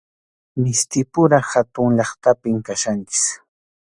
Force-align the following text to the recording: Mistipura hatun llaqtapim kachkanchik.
Mistipura 0.61 1.39
hatun 1.49 1.93
llaqtapim 1.97 2.57
kachkanchik. 2.67 3.25